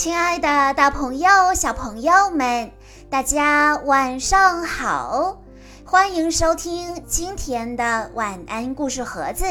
[0.00, 2.70] 亲爱的，大朋友、小朋友们，
[3.10, 5.42] 大家晚上好！
[5.84, 9.44] 欢迎收听今天的晚安故事盒子，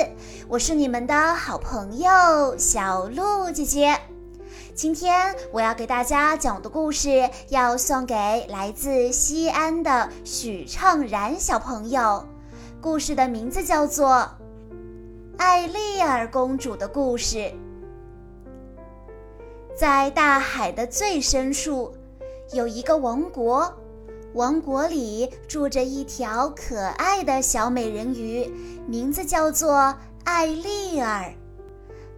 [0.47, 3.95] 我是你们的好朋友小鹿姐姐。
[4.73, 12.27] 今天我要给大家讲的故事，要送给来自西安的许畅然小朋友。
[12.81, 14.07] 故事的名字叫做
[15.37, 17.37] 《艾丽儿公主的故事》。
[19.79, 21.93] 在大海的最深处，
[22.51, 23.73] 有一个王国。
[24.33, 28.45] 王国里住着一条可爱的小美人鱼，
[28.85, 31.33] 名字叫做艾丽儿。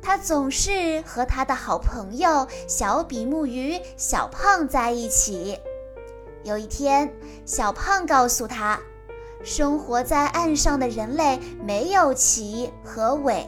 [0.02, 5.60] 她总是和她的好朋友小比目鱼小胖在一起。
[6.42, 7.14] 有一天，
[7.46, 8.80] 小胖告诉她，
[9.44, 13.46] 生活在岸上的人类没有鳍和尾，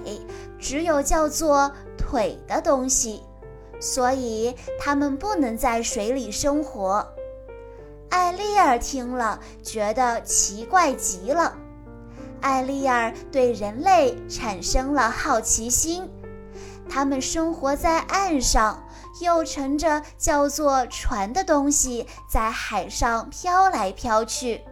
[0.60, 3.24] 只有叫做腿的东西。
[3.84, 7.06] 所以他们不能在水里生活。
[8.10, 11.58] 艾丽儿听了，觉得奇怪极了。
[12.40, 16.10] 艾丽儿对人类产生了好奇心。
[16.90, 18.88] 他们生活在岸上，
[19.20, 24.64] 又乘着叫做船的东西在海上飘来飘去。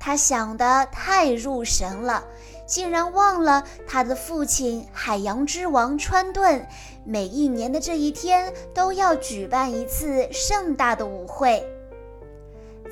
[0.00, 2.24] 他想得太入神了。
[2.66, 6.66] 竟然忘了他的父亲海洋之王川顿，
[7.04, 11.64] 每一年的这一天都要举办一次盛大的舞会。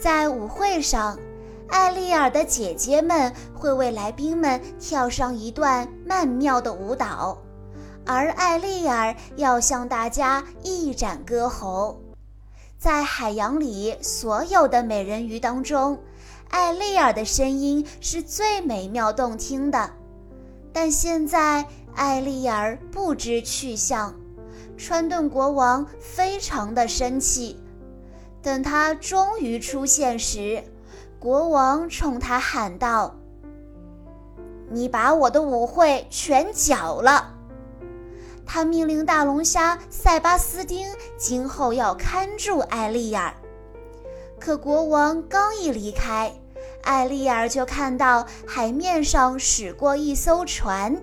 [0.00, 1.19] 在舞会上，
[1.69, 7.36] 艾丽尔的姐姐们会为来宾们跳上一段曼妙的舞蹈，
[8.06, 12.00] 而艾丽尔要向大家一展歌喉。
[12.78, 15.98] 在海洋里所有的美人鱼当中。
[16.55, 19.91] 艾丽尔的声音是最美妙动听的，
[20.72, 24.14] 但现在艾丽尔不知去向。
[24.77, 27.61] 川顿国王非常的生气。
[28.41, 30.62] 等他终于出现时，
[31.19, 33.17] 国王冲他喊道
[34.70, 37.34] ：“你把我的舞会全搅了！”
[38.46, 40.86] 他命令大龙虾塞巴斯丁
[41.18, 43.34] 今后要看住艾丽尔。
[44.39, 46.33] 可国王刚一离开，
[46.84, 50.96] 艾丽儿就看到海面上驶过一艘船，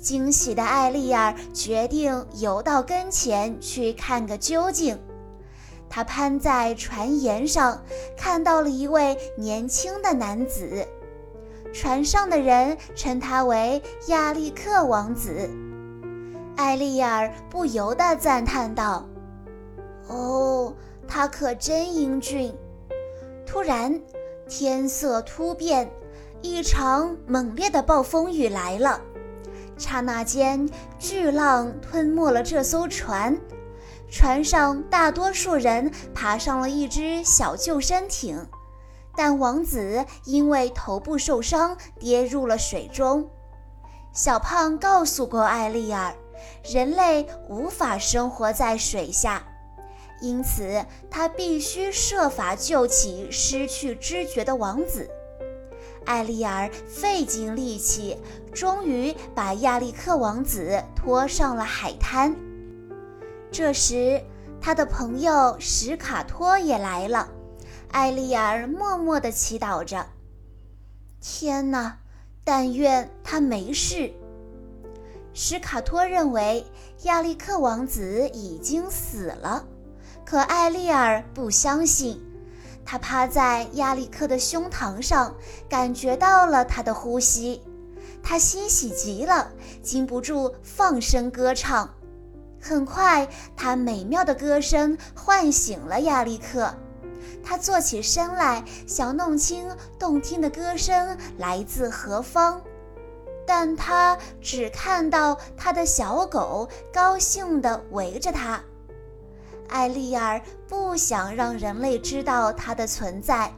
[0.00, 4.98] 惊喜的艾丽儿决定游到跟前去看个究竟。
[5.88, 7.80] 她攀在船沿上，
[8.16, 10.86] 看到了一位年轻的男子，
[11.72, 15.48] 船上的人称他为亚历克王子。
[16.56, 19.08] 艾丽儿不由得赞叹道
[20.08, 20.74] ：“哦，
[21.06, 22.52] 他可真英俊。”
[23.46, 24.00] 突然。
[24.48, 25.90] 天色突变，
[26.40, 29.00] 一场猛烈的暴风雨来了。
[29.76, 30.68] 刹那间，
[30.98, 33.36] 巨浪吞没了这艘船，
[34.08, 38.46] 船上大多数人爬上了一只小救生艇，
[39.16, 43.28] 但王子因为头部受伤跌入了水中。
[44.12, 46.14] 小胖告诉过艾丽尔，
[46.64, 49.42] 人类无法生活在水下。
[50.20, 55.08] 因此，他必须设法救起失去知觉的王子。
[56.04, 58.16] 艾丽儿费尽力气，
[58.52, 62.34] 终于把亚历克王子拖上了海滩。
[63.50, 64.22] 这时，
[64.60, 67.28] 他的朋友史卡托也来了。
[67.90, 70.06] 艾丽儿默默地祈祷着
[71.20, 71.98] ：“天哪，
[72.44, 74.12] 但愿他没事。”
[75.34, 76.64] 史卡托认为
[77.02, 79.66] 亚历克王子已经死了。
[80.26, 82.20] 可艾丽尔不相信，
[82.84, 85.32] 她趴在亚历克的胸膛上，
[85.68, 87.62] 感觉到了他的呼吸。
[88.24, 89.52] 她欣喜极了，
[89.84, 91.88] 禁不住放声歌唱。
[92.60, 96.74] 很快，她美妙的歌声唤醒了亚历克。
[97.44, 102.60] 他坐起身来，想弄清动听的歌声来自何方，
[103.46, 108.60] 但他只看到他的小狗高兴地围着他。
[109.68, 113.52] 艾丽儿不想让人类知道她的存在，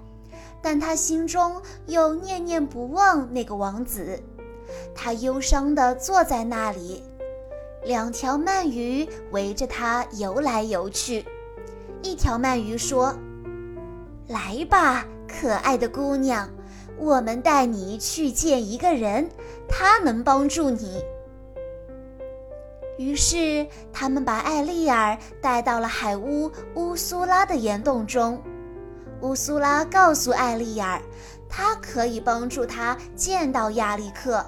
[0.63, 4.23] 但她心中又念念不忘那个王子。
[4.95, 7.03] 她忧伤地坐在那里，
[7.85, 11.25] 两条鳗鱼围着她游来游去。
[12.03, 13.15] 一条鳗鱼说
[14.29, 16.49] ：“来吧，可爱的姑娘，
[16.99, 19.29] 我们带你去见一个人，
[19.69, 21.03] 他能帮助你。”
[22.99, 28.43] 于是，他们把艾丽尔带到了海巫乌苏拉的岩洞中。
[29.23, 31.01] 乌苏拉告诉艾丽尔，
[31.49, 34.45] 她可以帮助她见到亚历克，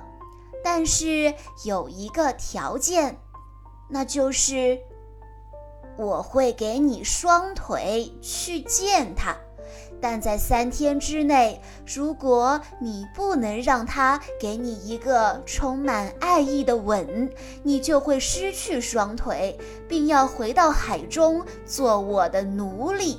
[0.62, 1.32] 但是
[1.64, 3.16] 有一个条件，
[3.88, 4.78] 那就是
[5.96, 9.36] 我会给你双腿去见他。
[10.00, 17.30] 但在三天之内，如果你不能让他给你一个充满爱意的吻，
[17.62, 23.18] 你就会失去双腿，并要回到海中做我的奴隶。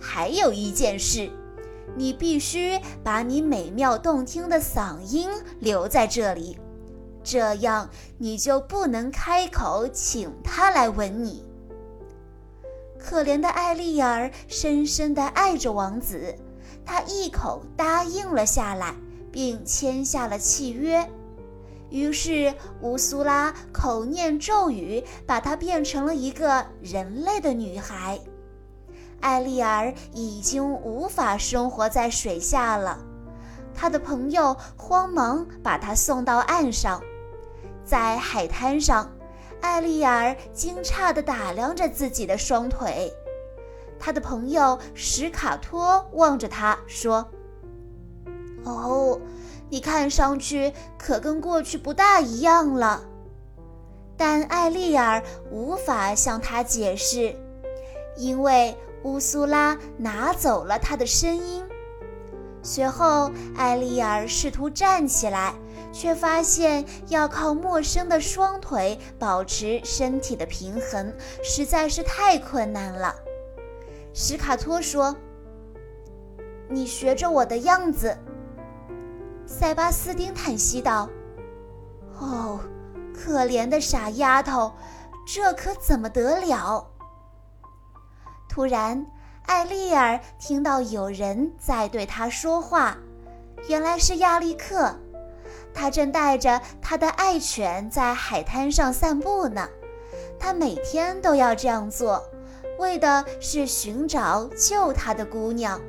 [0.00, 1.30] 还有一件事，
[1.96, 5.28] 你必须把你美妙动听的嗓音
[5.58, 6.58] 留在这里，
[7.22, 11.44] 这样你就不能开口请他来吻你。
[13.02, 16.34] 可怜的艾丽儿深深地爱着王子，
[16.84, 18.94] 他一口答应了下来，
[19.32, 21.06] 并签下了契约。
[21.90, 28.18] 于是乌苏拉口念咒语，把她变成了一个人类的女孩。
[29.20, 32.98] 艾丽儿已经无法生活在水下了，
[33.74, 37.02] 她的朋友慌忙把她送到岸上，
[37.84, 39.10] 在海滩上。
[39.62, 43.10] 艾丽尔惊诧地打量着自己的双腿，
[43.98, 47.26] 他的朋友史卡托望着他说
[48.64, 49.18] ：“哦，
[49.70, 53.02] 你看上去可跟过去不大一样了。”
[54.18, 57.34] 但艾丽尔无法向他解释，
[58.16, 61.64] 因为乌苏拉拿走了他的声音。
[62.62, 65.54] 随后，艾丽尔试图站起来。
[65.92, 73.14] 却发现要靠陌生的双腿保持身体的平衡实在是太困难了。
[74.14, 75.14] 史卡托说
[76.68, 78.16] ：“你学着我的样子。”
[79.46, 81.08] 塞巴斯丁叹息道
[82.18, 82.58] ：“哦，
[83.14, 84.72] 可怜的傻丫头，
[85.26, 86.88] 这可怎么得了？”
[88.48, 89.06] 突然，
[89.46, 92.96] 艾丽尔听到有人在对她说话，
[93.68, 94.94] 原来是亚历克。
[95.74, 99.68] 他正带着他的爱犬在海滩上散步呢。
[100.38, 102.22] 他每天都要这样做，
[102.78, 105.80] 为的是寻找救他的姑娘。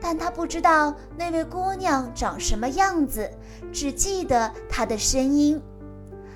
[0.00, 3.30] 但他不知道那位姑娘长什么样子，
[3.70, 5.60] 只记得她的声音。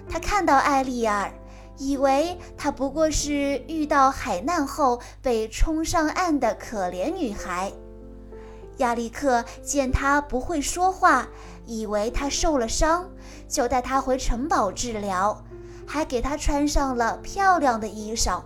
[0.06, 1.32] 他看到艾丽尔，
[1.78, 7.72] 以为她不过是遇到海难后被冲上岸的可怜女孩。
[8.78, 11.28] 亚历克见她不会说话，
[11.66, 13.08] 以为他受了伤，
[13.48, 15.44] 就带他回城堡治疗，
[15.86, 18.42] 还给他穿上了漂亮的衣裳。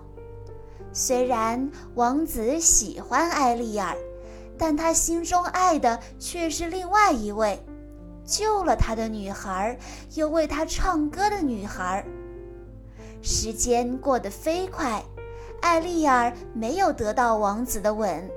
[0.93, 3.97] 虽然王子喜欢艾丽尔，
[4.57, 7.63] 但他心中爱的却是另外一位，
[8.25, 9.79] 救了他的女孩，
[10.15, 12.05] 又为他唱歌的女孩。
[13.21, 15.03] 时间过得飞快，
[15.61, 18.31] 艾丽尔没有得到王子的吻。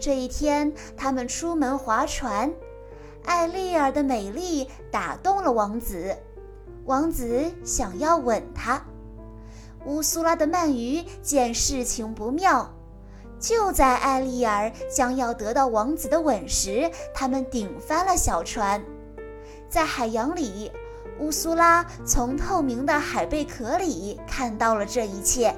[0.00, 2.52] 这一天，他们出门划船。
[3.26, 6.16] 艾丽尔的美丽打动了王子，
[6.84, 8.80] 王子想要吻她。
[9.84, 12.72] 乌苏拉的鳗鱼见事情不妙，
[13.38, 18.82] 就在艾丽尔将要得到王子的吻时，他们顶翻了小船。
[19.68, 20.70] 在海洋里，
[21.18, 25.54] 乌苏拉从透明的海贝壳里看到了这一切。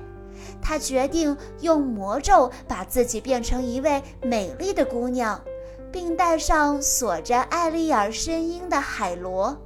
[0.61, 5.41] 他决定用魔咒把自己变成一位美丽的姑娘，
[5.93, 9.57] 并带上锁着艾丽尔声音的海螺。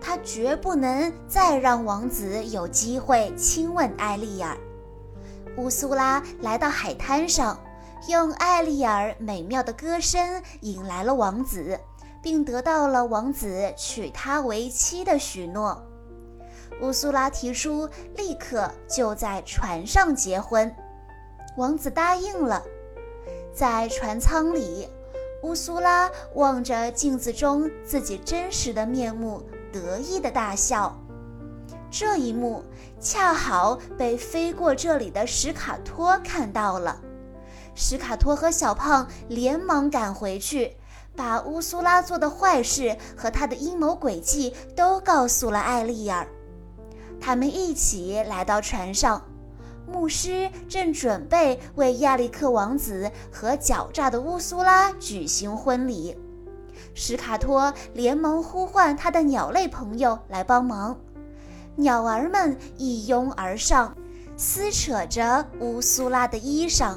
[0.00, 4.56] 他绝不能再让王子有机会亲吻艾丽尔。
[5.56, 7.58] 乌苏拉来到海滩上，
[8.08, 11.80] 用艾丽尔美妙的歌声引来了王子，
[12.22, 15.82] 并得到了王子娶她为妻的许诺。
[16.82, 20.72] 乌苏拉提出立刻就在船上结婚，
[21.56, 22.62] 王子答应了。
[23.54, 24.86] 在船舱里，
[25.46, 29.40] 乌苏拉望着镜子中自己真实的面目，
[29.72, 31.00] 得意的大笑。
[31.88, 32.64] 这一幕
[33.00, 37.00] 恰好被飞过这里的史卡托看到了。
[37.76, 40.76] 史卡托和小胖连忙赶回去，
[41.14, 46.26] 把乌苏拉做的坏事和他的阴谋诡计都告诉了艾丽尔。
[47.20, 49.22] 他们一起来到船上，
[49.86, 56.16] 牧师正准备为亚历克王子和狡诈的乌苏拉举行婚礼。
[56.92, 60.98] 史卡托连忙呼唤他的鸟类朋友来帮忙，
[61.76, 63.96] 鸟儿们一拥而上，
[64.36, 66.96] 撕扯着乌苏拉的衣裳。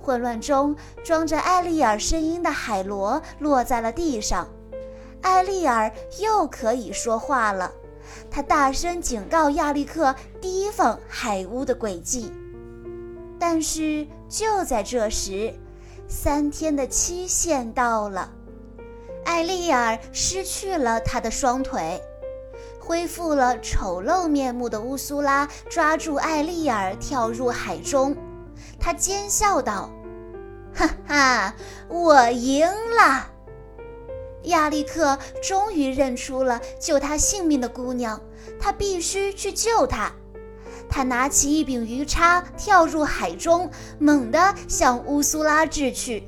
[0.00, 4.48] 混乱中，装着艾丽尔声音的海螺落在了地上，
[5.20, 7.70] 艾丽尔又可以说话了。
[8.30, 12.32] 他大声警告亚历克提防海巫的诡计，
[13.38, 15.54] 但是就在这时，
[16.08, 18.30] 三天的期限到了，
[19.24, 22.00] 艾丽尔失去了她的双腿。
[22.80, 28.16] 恢复了丑陋面目的乌苏拉抓住艾丽尔，跳入海中。
[28.80, 29.90] 他奸笑道
[30.74, 31.54] ：“哈哈，
[31.88, 33.30] 我赢了！”
[34.48, 38.20] 亚历克终于认出了救他性命的姑娘，
[38.60, 40.12] 他必须去救她。
[40.90, 46.26] 他拿起一柄鱼叉，跳入海中，猛地向乌苏拉掷去。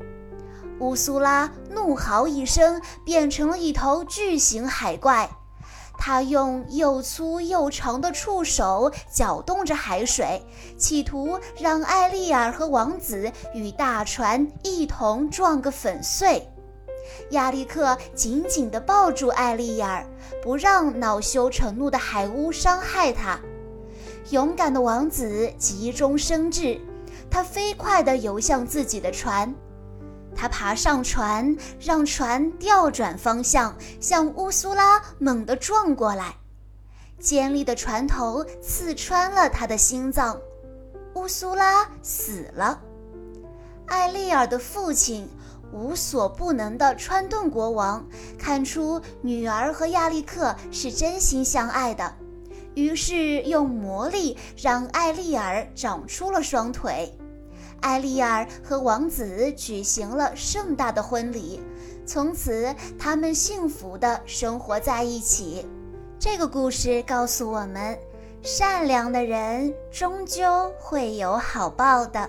[0.80, 5.28] 乌苏拉怒嚎一声，变成了一头巨型海怪。
[5.98, 10.42] 他用又粗又长的触手搅动着海水，
[10.78, 16.48] 企图让艾丽尔和王子与大船一同撞个粉碎。
[17.30, 20.04] 亚历克紧紧地抱住艾丽尔，
[20.42, 23.38] 不让恼羞成怒的海巫伤害他。
[24.30, 26.80] 勇敢的王子急中生智，
[27.30, 29.52] 他飞快地游向自己的船。
[30.34, 36.34] 他爬上船，让船调转方向，向乌苏拉猛地撞过来。
[37.18, 40.40] 尖利的船头刺穿了他的心脏，
[41.14, 42.80] 乌苏拉死了。
[43.86, 45.28] 艾丽尔的父亲。
[45.72, 48.06] 无所不能的川顿国王
[48.38, 52.14] 看出女儿和亚历克是真心相爱的，
[52.74, 57.16] 于是用魔力让艾丽尔长出了双腿。
[57.80, 61.60] 艾丽尔和王子举行了盛大的婚礼，
[62.04, 65.66] 从此他们幸福地生活在一起。
[66.18, 67.98] 这个故事告诉我们，
[68.42, 72.28] 善良的人终究会有好报的。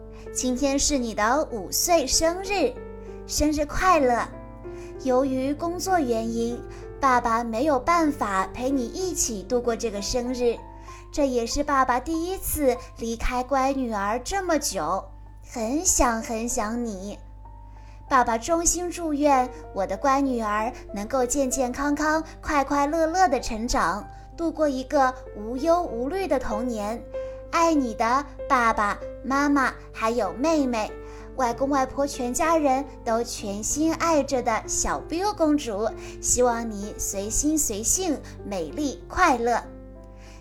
[0.33, 2.73] 今天是你的五岁生日，
[3.27, 4.25] 生日快乐！
[5.03, 6.57] 由于工作原因，
[7.01, 10.57] 爸爸没有办法陪你一起度过这个生日，
[11.11, 15.03] 这也是爸爸第一次离开乖女儿这么久，
[15.51, 17.19] 很想很想你。
[18.07, 24.07] 爸爸衷心祝愿我的乖女儿能够健健康康、快快乐乐的成长，
[24.37, 27.03] 度过一个无忧无虑的童年。
[27.51, 30.91] 爱你的爸爸妈妈，还有妹妹、
[31.35, 35.89] 外公外婆，全家人都全心爱着的小 Biu 公主，
[36.21, 39.63] 希望你随心随性、美丽快乐。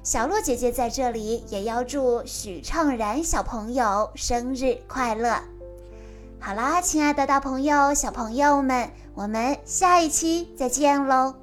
[0.03, 5.37] 小鹿姐姐在这里也要祝许畅然小朋友生日快乐。
[6.39, 11.40] 好啦，亲爱的大朋友、小朋友们，我们下一期再见喽！